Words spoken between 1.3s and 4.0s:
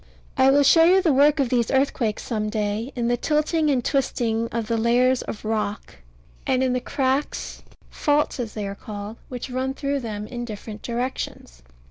of these earthquakes some day, in the tilting and